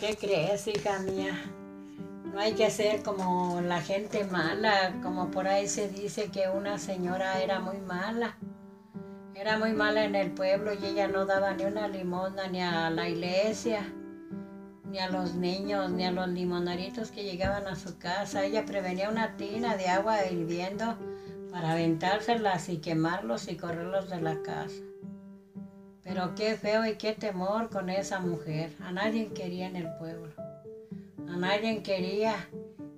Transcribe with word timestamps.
¿qué 0.00 0.16
crees, 0.16 0.66
hija 0.66 0.98
mía? 1.00 1.38
No 2.32 2.40
hay 2.40 2.54
que 2.54 2.70
ser 2.70 3.02
como 3.02 3.60
la 3.60 3.82
gente 3.82 4.24
mala, 4.24 4.94
como 5.02 5.30
por 5.30 5.46
ahí 5.46 5.68
se 5.68 5.88
dice 5.88 6.30
que 6.30 6.48
una 6.48 6.78
señora 6.78 7.42
era 7.42 7.60
muy 7.60 7.78
mala. 7.80 8.38
Era 9.34 9.58
muy 9.58 9.72
mala 9.72 10.04
en 10.04 10.14
el 10.14 10.30
pueblo 10.30 10.72
y 10.72 10.86
ella 10.86 11.06
no 11.06 11.26
daba 11.26 11.52
ni 11.52 11.64
una 11.64 11.86
limosna 11.86 12.48
ni 12.48 12.62
a 12.62 12.88
la 12.88 13.08
iglesia, 13.08 13.92
ni 14.84 14.98
a 14.98 15.10
los 15.10 15.34
niños, 15.34 15.90
ni 15.90 16.06
a 16.06 16.12
los 16.12 16.28
limonaritos 16.28 17.10
que 17.10 17.24
llegaban 17.24 17.66
a 17.66 17.76
su 17.76 17.98
casa. 17.98 18.44
Ella 18.44 18.64
prevenía 18.64 19.10
una 19.10 19.36
tina 19.36 19.76
de 19.76 19.88
agua 19.88 20.24
hirviendo 20.24 20.96
para 21.50 21.72
aventárselas 21.72 22.70
y 22.70 22.78
quemarlos 22.78 23.48
y 23.48 23.56
correrlos 23.56 24.08
de 24.08 24.20
la 24.22 24.40
casa. 24.42 24.89
Pero 26.12 26.34
qué 26.34 26.56
feo 26.56 26.84
y 26.86 26.96
qué 26.96 27.12
temor 27.12 27.70
con 27.70 27.88
esa 27.88 28.18
mujer. 28.18 28.72
A 28.80 28.90
nadie 28.90 29.28
quería 29.28 29.68
en 29.68 29.76
el 29.76 29.86
pueblo. 29.96 30.32
A 31.28 31.36
nadie 31.36 31.84
quería. 31.84 32.34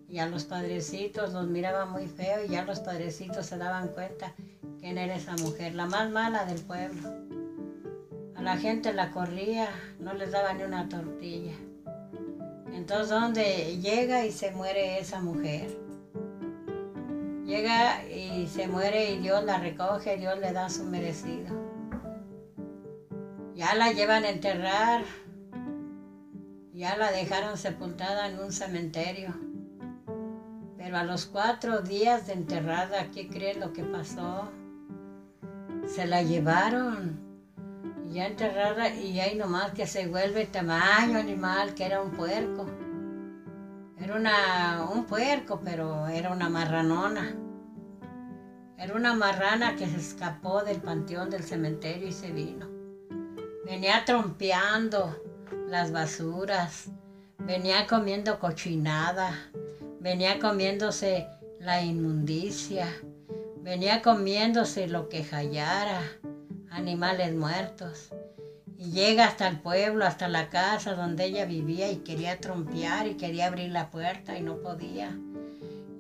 Y 0.09 0.19
a 0.19 0.27
los 0.27 0.45
padrecitos 0.45 1.35
los 1.35 1.47
miraba 1.47 1.85
muy 1.85 2.07
feo 2.07 2.43
y 2.43 2.49
ya 2.49 2.65
los 2.65 2.81
padrecitos 2.81 3.45
se 3.45 3.59
daban 3.59 3.89
cuenta 3.89 4.33
quién 4.81 4.97
era 4.97 5.15
esa 5.15 5.37
mujer, 5.37 5.75
la 5.75 5.85
más 5.85 6.11
mala 6.11 6.47
del 6.47 6.63
pueblo. 6.63 7.11
A 8.35 8.41
la 8.41 8.57
gente 8.57 8.95
la 8.95 9.11
corría, 9.11 9.69
no 10.01 10.15
les 10.15 10.31
daba 10.31 10.55
ni 10.55 10.63
una 10.63 10.89
tortilla. 10.89 11.53
Entonces, 12.73 13.11
¿dónde 13.11 13.79
llega 13.79 14.25
y 14.25 14.33
se 14.33 14.53
muere 14.53 14.99
esa 14.99 15.21
mujer? 15.21 15.69
Llega 17.45 18.07
y 18.09 18.47
se 18.47 18.69
muere 18.69 19.13
y 19.13 19.19
Dios 19.19 19.45
la 19.45 19.59
recoge, 19.59 20.17
Dios 20.17 20.39
le 20.39 20.55
da 20.55 20.71
su 20.71 20.85
merecido. 20.85 21.72
Ya 23.63 23.77
la 23.77 23.93
llevan 23.93 24.25
a 24.25 24.31
enterrar, 24.31 25.05
ya 26.73 26.97
la 26.97 27.13
dejaron 27.13 27.57
sepultada 27.57 28.27
en 28.27 28.41
un 28.41 28.51
cementerio. 28.51 29.33
Pero 30.77 30.99
a 30.99 31.05
los 31.05 31.27
cuatro 31.27 31.81
días 31.81 32.27
de 32.27 32.33
enterrada, 32.33 33.13
¿qué 33.15 33.29
crees 33.29 33.59
lo 33.59 33.73
que 33.73 33.85
pasó? 33.85 34.51
Se 35.87 36.09
la 36.09 36.25
llevaron. 36.25 37.21
Y 38.05 38.15
ya 38.15 38.27
enterrada 38.27 38.89
y 38.89 39.21
ahí 39.21 39.37
nomás 39.37 39.71
que 39.75 39.87
se 39.87 40.09
vuelve 40.09 40.45
tamaño 40.47 41.21
animal, 41.21 41.75
que 41.75 41.85
era 41.85 42.03
un 42.03 42.11
puerco. 42.11 42.67
Era 43.97 44.17
una, 44.17 44.89
un 44.93 45.05
puerco, 45.05 45.61
pero 45.63 46.09
era 46.09 46.33
una 46.33 46.49
marranona. 46.49 47.37
Era 48.77 48.97
una 48.97 49.15
marrana 49.15 49.77
que 49.77 49.87
se 49.87 49.99
escapó 49.99 50.65
del 50.65 50.83
panteón 50.83 51.31
del 51.31 51.45
cementerio 51.45 52.09
y 52.09 52.13
se 52.13 52.33
vino. 52.33 52.72
Venía 53.65 54.05
trompeando 54.05 55.17
las 55.69 55.93
basuras, 55.93 56.87
venía 57.39 57.87
comiendo 57.87 58.41
cochinada, 58.41 59.51
venía 60.01 60.41
comiéndose 60.41 61.29
la 61.61 61.81
inmundicia, 61.81 62.89
venía 63.59 64.03
comiéndose 64.03 64.89
lo 64.89 65.09
que 65.09 65.25
hallara, 65.31 66.03
animales 66.71 67.35
muertos. 67.35 68.11
Y 68.77 68.91
llega 68.91 69.27
hasta 69.27 69.47
el 69.47 69.61
pueblo, 69.61 70.05
hasta 70.05 70.27
la 70.27 70.51
casa 70.51 70.95
donde 70.95 71.27
ella 71.27 71.45
vivía 71.45 71.89
y 71.89 71.99
quería 71.99 72.41
trompear 72.41 73.07
y 73.07 73.15
quería 73.15 73.47
abrir 73.47 73.71
la 73.71 73.91
puerta 73.91 74.37
y 74.37 74.43
no 74.43 74.57
podía. 74.57 75.17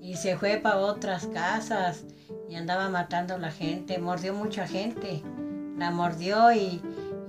Y 0.00 0.16
se 0.16 0.36
fue 0.36 0.56
para 0.56 0.78
otras 0.78 1.28
casas 1.28 2.02
y 2.48 2.56
andaba 2.56 2.88
matando 2.88 3.34
a 3.34 3.38
la 3.38 3.52
gente, 3.52 3.98
mordió 3.98 4.34
mucha 4.34 4.66
gente, 4.66 5.22
la 5.78 5.92
mordió 5.92 6.52
y, 6.52 6.82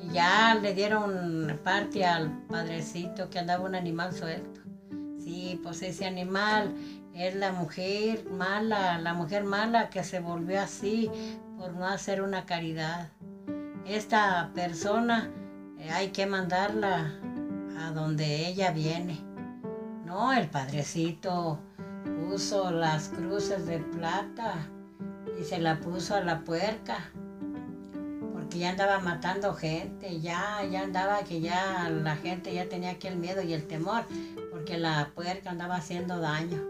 y 0.04 0.14
ya 0.14 0.56
le 0.56 0.74
dieron 0.74 1.60
parte 1.64 2.06
al 2.06 2.32
padrecito 2.48 3.30
que 3.30 3.40
andaba 3.40 3.66
un 3.66 3.76
animal 3.76 4.14
suelto. 4.14 4.62
Sí, 5.24 5.60
pues 5.64 5.82
ese 5.82 6.06
animal 6.06 6.74
es 7.14 7.36
la 7.36 7.52
mujer 7.52 8.26
mala, 8.30 8.98
la 9.00 9.14
mujer 9.14 9.44
mala 9.44 9.90
que 9.90 10.04
se 10.04 10.20
volvió 10.20 10.62
así 10.62 11.10
por 11.58 11.74
no 11.74 11.88
hacer 11.88 12.22
una 12.22 12.46
caridad. 12.46 13.10
Esta 13.86 14.52
persona 14.54 15.30
eh, 15.80 15.90
hay 15.92 16.10
que 16.10 16.26
mandarla 16.26 17.14
a 17.80 17.92
donde 17.92 18.48
ella 18.48 18.72
viene. 18.72 19.20
No, 20.06 20.34
el 20.34 20.50
padrecito 20.50 21.60
puso 22.30 22.72
las 22.72 23.10
cruces 23.10 23.66
de 23.66 23.80
plata 23.80 24.56
y 25.40 25.44
se 25.44 25.60
la 25.60 25.80
puso 25.80 26.16
a 26.16 26.22
la 26.22 26.44
puerca 26.44 26.98
porque 28.54 28.66
ya 28.66 28.70
andaba 28.70 29.00
matando 29.00 29.56
gente, 29.56 30.22
ya, 30.22 30.64
ya 30.72 30.84
andaba 30.84 31.24
que 31.24 31.42
ya 31.42 31.90
la 31.90 32.16
gente 32.18 32.54
ya 32.54 32.70
tenía 32.70 32.92
aquel 32.92 33.16
miedo 33.16 33.42
y 33.42 33.52
el 33.52 33.66
temor 33.66 34.04
porque 34.52 34.78
la 34.78 35.12
puerca 35.16 35.50
andaba 35.50 35.78
haciendo 35.78 36.20
daño. 36.20 36.62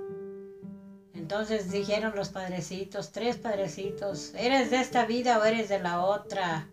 Entonces 1.13 1.73
dijeron 1.73 2.13
los 2.15 2.29
padrecitos, 2.29 3.11
tres 3.11 3.35
padrecitos, 3.35 4.33
¿eres 4.35 4.71
de 4.71 4.77
esta 4.79 5.05
vida 5.05 5.39
o 5.39 5.43
eres 5.43 5.67
de 5.67 5.79
la 5.79 5.99
otra? 5.99 6.69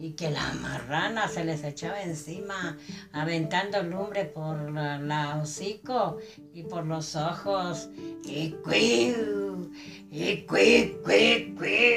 y 0.00 0.14
que 0.14 0.30
la 0.30 0.52
marrana 0.54 1.28
se 1.28 1.44
les 1.44 1.62
echaba 1.62 2.02
encima, 2.02 2.76
aventando 3.12 3.84
lumbre 3.84 4.24
por 4.24 4.72
la, 4.72 4.98
la 4.98 5.36
hocico 5.36 6.18
y 6.52 6.64
por 6.64 6.86
los 6.86 7.14
ojos. 7.14 7.88
Y 8.24 8.50
cuiu, 8.64 9.70
y 10.10 10.38
cuiu, 10.38 11.00
cuiu, 11.02 11.54
cuiu. 11.54 11.91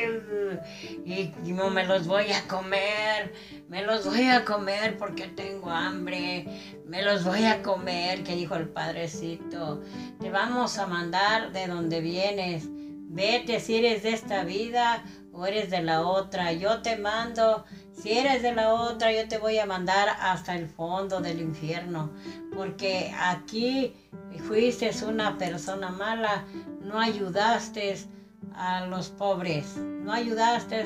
No 1.52 1.70
me 1.70 1.86
los 1.86 2.08
voy 2.08 2.32
a 2.32 2.48
comer, 2.48 3.34
me 3.70 3.84
los 3.84 4.06
voy 4.06 4.28
a 4.28 4.44
comer 4.46 4.98
porque 4.98 5.28
tengo 5.28 5.70
hambre, 5.70 6.48
me 6.86 7.02
los 7.02 7.24
voy 7.24 7.46
a 7.46 7.62
comer, 7.62 8.24
que 8.24 8.36
dijo 8.36 8.56
el 8.56 8.68
padrecito. 8.68 9.82
Te 10.20 10.30
vamos 10.30 10.78
a 10.78 10.88
mandar 10.88 11.52
de 11.52 11.68
donde 11.68 12.02
vienes. 12.02 12.66
Vete 12.68 13.60
si 13.60 13.78
eres 13.78 14.04
de 14.04 14.14
esta 14.14 14.44
vida 14.44 15.04
o 15.32 15.46
eres 15.46 15.70
de 15.70 15.82
la 15.82 16.02
otra. 16.02 16.52
Yo 16.52 16.82
te 16.82 16.98
mando 16.98 17.66
si 17.94 18.12
eres 18.12 18.42
de 18.42 18.54
la 18.54 18.74
otra, 18.74 19.12
yo 19.12 19.28
te 19.28 19.38
voy 19.38 19.58
a 19.58 19.66
mandar 19.66 20.10
hasta 20.20 20.56
el 20.56 20.68
fondo 20.68 21.22
del 21.22 21.40
infierno, 21.40 22.12
porque 22.54 23.14
aquí 23.18 23.94
fuiste 24.48 24.92
una 25.06 25.38
persona 25.38 25.90
mala, 25.90 26.44
no 26.82 27.00
ayudaste 27.00 27.98
a 28.54 28.86
los 28.86 29.10
pobres, 29.10 29.78
no 29.78 30.12
ayudaste 30.12 30.86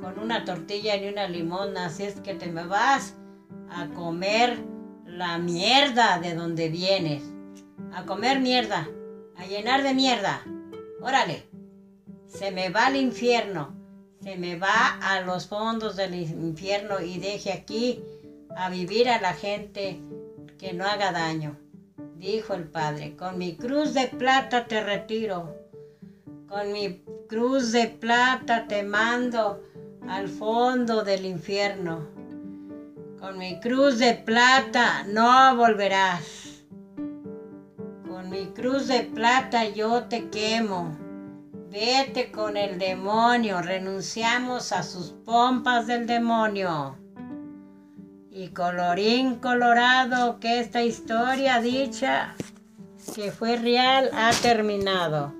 con 0.00 0.18
una 0.18 0.44
tortilla 0.44 0.96
ni 0.96 1.08
una 1.08 1.28
limona, 1.28 1.86
así 1.86 2.04
es 2.04 2.20
que 2.20 2.34
te 2.34 2.46
me 2.46 2.66
vas 2.66 3.14
a 3.70 3.86
comer 3.88 4.58
la 5.04 5.38
mierda 5.38 6.18
de 6.18 6.34
donde 6.34 6.68
vienes, 6.68 7.22
a 7.92 8.04
comer 8.04 8.40
mierda, 8.40 8.88
a 9.36 9.46
llenar 9.46 9.82
de 9.82 9.94
mierda. 9.94 10.42
Órale, 11.00 11.46
se 12.26 12.50
me 12.50 12.70
va 12.70 12.86
al 12.86 12.96
infierno 12.96 13.80
se 14.22 14.36
me 14.36 14.56
va 14.56 14.98
a 15.00 15.22
los 15.22 15.46
fondos 15.46 15.96
del 15.96 16.14
infierno 16.14 17.00
y 17.00 17.18
deje 17.18 17.52
aquí 17.52 18.02
a 18.54 18.68
vivir 18.68 19.08
a 19.08 19.20
la 19.20 19.32
gente 19.32 19.98
que 20.58 20.74
no 20.74 20.84
haga 20.84 21.10
daño. 21.10 21.58
Dijo 22.16 22.52
el 22.52 22.64
padre, 22.64 23.16
con 23.16 23.38
mi 23.38 23.56
cruz 23.56 23.94
de 23.94 24.08
plata 24.08 24.66
te 24.66 24.82
retiro, 24.82 25.56
con 26.48 26.70
mi 26.72 27.02
cruz 27.28 27.72
de 27.72 27.86
plata 27.86 28.66
te 28.68 28.82
mando 28.82 29.62
al 30.10 30.28
fondo 30.28 31.04
del 31.04 31.24
infierno. 31.24 32.08
Con 33.20 33.38
mi 33.38 33.60
cruz 33.60 33.98
de 33.98 34.14
plata 34.14 35.04
no 35.06 35.54
volverás. 35.54 36.64
Con 38.08 38.28
mi 38.28 38.46
cruz 38.46 38.88
de 38.88 39.04
plata 39.04 39.68
yo 39.68 40.04
te 40.04 40.28
quemo. 40.28 40.98
Vete 41.70 42.32
con 42.32 42.56
el 42.56 42.80
demonio, 42.80 43.62
renunciamos 43.62 44.72
a 44.72 44.82
sus 44.82 45.12
pompas 45.24 45.86
del 45.86 46.08
demonio. 46.08 46.96
Y 48.32 48.48
colorín 48.48 49.36
colorado 49.36 50.40
que 50.40 50.58
esta 50.58 50.82
historia 50.82 51.60
dicha 51.60 52.34
que 53.14 53.30
fue 53.30 53.56
real 53.56 54.10
ha 54.12 54.32
terminado. 54.42 55.39